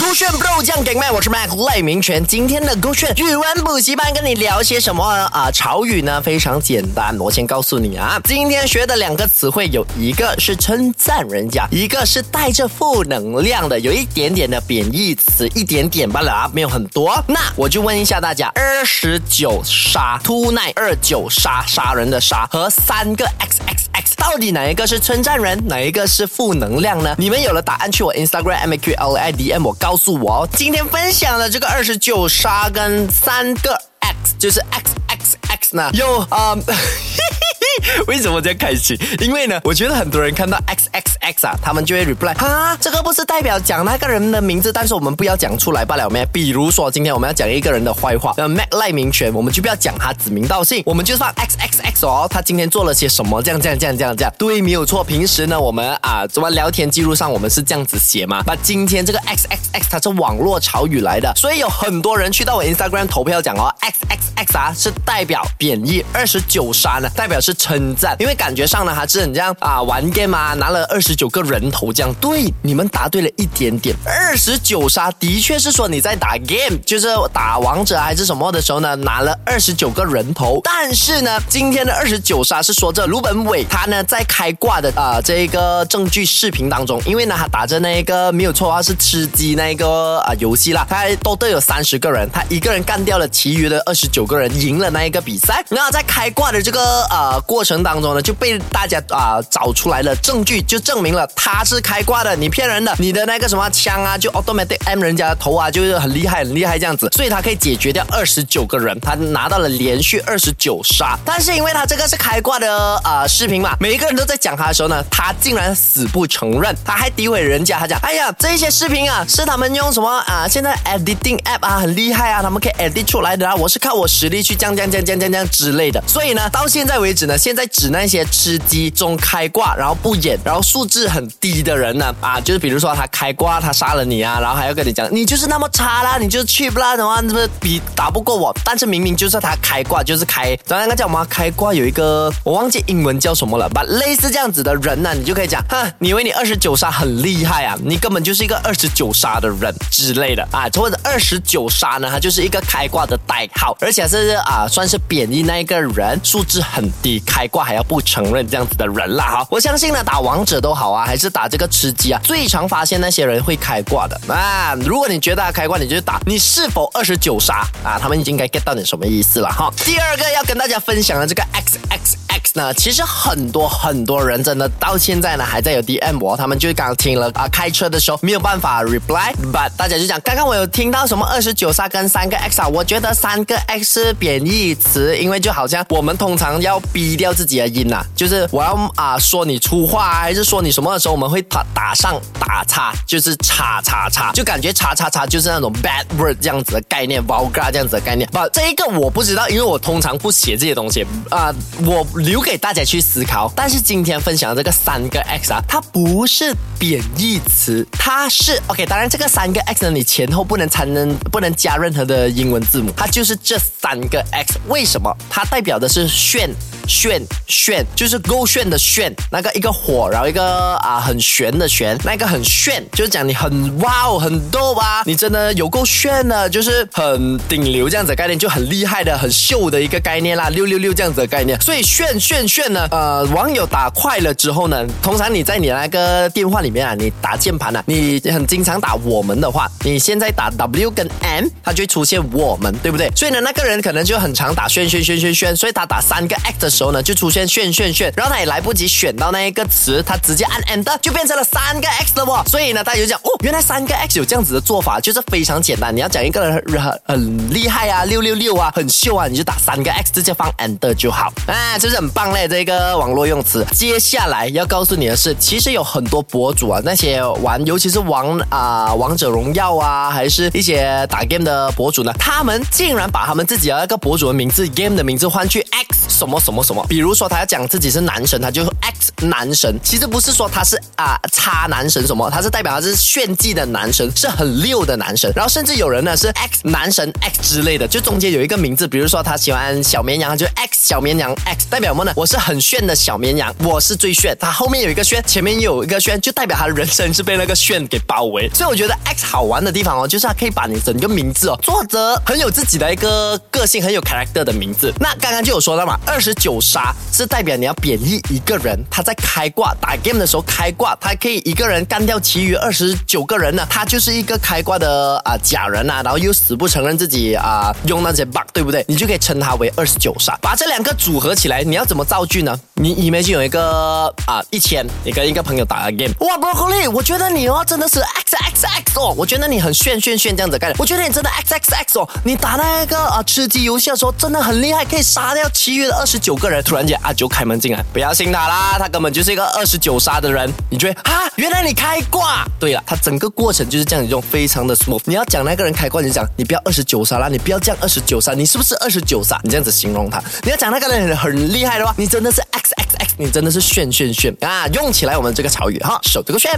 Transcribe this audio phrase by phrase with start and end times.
[0.00, 2.24] 勾炫 bro 酱给麦，我是 Mac 赖明全。
[2.26, 5.50] 今天的勾炫语文补习班跟你聊些什么啊？
[5.50, 17.22] 潮语呢非常简单，我先告诉你啊，今天学的两个词汇有一个是称赞人家，一个是带着负能量的，有一点点的贬义词，一点点罢了啊，没有很多。
[17.28, 23.84] 那我就问一下大家，二十九杀，two nine 二九杀，杀人的杀和三个 x x，
[24.22, 27.12] 到底哪一个是称赞人，哪一个是负能量呢？
[27.18, 29.74] 你们有了答案，去我 Instagram m a q l i d m 我。
[29.74, 36.56] 告诉我哦，今天分享的这个二十九杀跟三个 x，就是 x x x 呢，有啊。
[38.06, 38.96] 为什么这样开心？
[39.18, 46.26] 因为呢，我觉得很多人看到 x x x 啊，他们就会 reply 啊，这个不是代表讲那个人的名字，但是我们不要讲出来罢了没？
[46.26, 53.40] 比如说今天我们要讲一个人的坏话，呃，Mac 赖明权，我们就不要讲他指名道姓，我们就放 x x x 哦，他今天做了些什么？
[53.42, 55.04] 这样这样这样这样这样，对，没有错。
[55.04, 58.42] 平时呢，我们啊，怎么聊天记录上我们是这样子写嘛？
[58.46, 72.12] 那今天这个 x x x 它是网络潮语来的，所以有很多人去到我 Instagram 投票讲哦，x x x 啊是代表贬义，二十九杀呢代表是称赞，因为感觉上呢还是很这样啊玩 game 啊拿了二十十九个人头这样。
[72.14, 80.60] 对，你们答对了一点点，二十九杀的确是说你在打 game，就是打王者还是什么的时候呢拿了二十九个人头。
[80.64, 95.62] 但是呢，今天的二十九杀是说这卢本伟他呢在开挂的啊这个证据视频当中，因为呢他打着那一个没有错话是吃鸡那一个啊游戏啦，他都都有三十个人，他一个人干掉了其余的二十九个人，赢了那一个比赛。
[95.68, 97.38] 那在开挂的这个呃。
[97.42, 111.18] 过程当中呢，就被大家啊找出来了证据，就证明了他是开挂的，你骗人的，你的那个什么枪啊，就 automatic M 人家的头啊，就是很厉害，很厉害这样子，所以他可以解决掉二十九个人，他拿到了连续二十九杀。
[111.24, 126.02] 但是因为他这个是开挂的啊视频嘛，每一个人都在讲他的时候呢，他竟然死不承认，他还诋毁人家，他讲，哎呀，这些视频啊是他们用什么啊，现在 editing app 啊很厉害啊，他们可以 edit 出来的啊，我是靠我实力去降降降降降降之类的。
[126.06, 127.32] 所以呢，到现在为止呢。
[127.42, 132.14] 现在指那些吃鸡中开挂，然后不演，然后素质质很低的人呢？
[132.20, 138.54] 啊，就是比如说他开挂，他杀了你啊，然后还要跟你讲，你就是那么差啦，你就是 cheap 啦，什么什么比打不过我。
[138.62, 141.24] 但是明明就是他开挂，就是开，咱那个叫什么？
[141.30, 147.74] 开挂有一个我忘记英文叫什么了，把类似这样子的人呢，你就可以讲，哼，你以为你二十九杀很厉害啊？
[147.82, 157.22] 你根本就是一个二十九杀的人之类的啊，或者二十九杀呢，他就是一个开挂的代号，而且是啊，算是贬义那一个人素质很低。
[157.24, 159.46] 开挂还要不承认这样子的人啦哈！
[159.50, 164.74] 我相信呢，打王者都好啊，还是打这个吃鸡啊，最常发现那些人会开挂的啊。
[164.80, 167.96] 如果你觉得他开挂，你就打你是否二十九杀啊？
[168.00, 169.72] 他们已经该 get 到你什么意思了哈。
[169.76, 172.16] 第二个要跟大家分享的这个 X X
[172.54, 187.12] 呢，其实很多很多人真的到现在呢还在有 DM 我，他们就刚听了啊，开车的时候没有办法 reply，but 大家就讲，刚刚我有听到什么二十九杀跟三个 X 啊，我觉得三个 X 是贬义词，因为就好像我们通常要逼。
[187.22, 198.28] 掉自己的音呐，就是我要啊说你粗话，还是说你什么的时候，我们会打打上打叉，就是叉叉叉，就感觉叉叉叉就是那种 bad word 这样子的概念，vulgar 这样子的概念。
[198.30, 201.54] 不，这一个我不知道，因为我通常不写这些东西啊，
[201.84, 203.52] 我留给大家去思考。
[203.54, 208.84] 但是今天分享的这个三个 x 啊，它不是贬义词，它是 OK。
[208.86, 214.58] 当然，这个三个 x 呢，你前后不能掺能不能加任何的英文字母，它就是这三个 x。
[214.68, 215.14] 为什么？
[215.30, 216.50] 它代表的是炫
[216.86, 217.22] 炫。
[217.46, 231.60] 炫就是够炫的炫，那个一个火，然后一个啊很玄的玄，那个很炫，就是讲你很哇哦很逗吧，你真的有够炫的，就是很顶流这样子概念，就很厉害的，很秀的一个概念啦，六六六这样子的概念。
[231.60, 243.10] 所以炫炫炫呢，呃，网友打快了之后呢，通常你在你那个电话里面啊，你打键盘啊，你很经常打我们的话，你现在打 W 跟 M，它就会出现我们，对不对？
[243.14, 247.02] 所以呢，那个人可能就很常打炫炫炫炫炫，所以他打三个 X 的时候呢。
[247.02, 252.44] 就出现炫炫炫，然后他也来不及选到那一个词，他直接按 Enter 就变成了三个 X 了哦。
[252.46, 255.92] 所以呢，大家就讲哦，原来三个 X 有这样子的做法，就是非常简单。
[255.92, 261.32] 你要讲一个人很很厉害啊，六六六啊，很秀啊，你就打三个 X，直接放 Enter 就好。
[261.48, 262.46] 啊，就是很棒嘞？
[262.46, 263.66] 这个网络用词。
[263.72, 276.08] 接下来要告诉你的是，其实有很多博主啊，那些玩，尤其是王啊王者荣耀啊，还是一些打 game 的博主呢，他们竟然把他们自己的那个博主的名字、game 的名字换去 X。
[276.08, 276.84] 什么什么什么。
[276.88, 279.78] 比如说他要讲自己是男神，他就 X 男神。
[279.82, 285.32] 其实不是说他是啊差男神什么，他是代表他是炫技的男神，是很溜的男神。
[285.34, 292.12] 然后甚至有人呢是 X 男神 X 之类的，就中间有一个名字，比如说他喜欢小绵羊，就 X 小绵羊 X 代表什么呢？
[292.16, 294.36] 我是很炫的小绵羊，我是最炫。
[294.38, 298.48] 他后面有一个炫，前面又有一个炫，就代表他人生是被那个炫给包围。
[298.54, 304.92] 所以我觉得 X 好玩的地方哦，就是他可以把你整个名字哦做得很有自己的一个个性，很有 character 的名字。
[304.98, 318.84] 那刚刚就有说到嘛，二十九九杀是代表你要贬义一个人，他在开挂打 game 的时候开挂，他可以一个人干掉其余二十九个人呢，他就是一个开挂的啊假人啊，然后又死不承认自己啊用那些 bug，对不对？
[318.86, 320.36] 你就可以称他为二十九杀。
[320.42, 322.58] 把这两个组合起来，你要怎么造句呢？
[322.74, 336.62] 你里面就有一个啊一千，你跟一个朋友打个 game，哇，broccoli，我觉得你哦真的是 x x x 哦，我觉得你很炫炫炫这样子干，我觉得你真的 x x x 哦，你打那个啊吃鸡游戏的时候真的很厉害，可以杀掉其余的二十九个人。
[336.62, 340.50] 突然间阿九开门进来，不要信他啦，他根本就是一个二十九杀的人。
[340.70, 342.46] 你觉得啊，原来你开挂？
[342.58, 345.00] 对了，他整个过程就是这样子用，非常的 smooth。
[345.04, 349.40] 你要讲那个人开挂，你讲你不要二十九杀啦，你不要这样二十九杀，你是不是二十九杀？
[349.42, 350.22] 你这样子形容他。
[350.44, 354.66] 你要讲那个人很厉害的话，你真的是 x x x，你真的是炫炫炫啊！
[354.72, 356.52] 用起来我们这个潮语哈，手这个炫。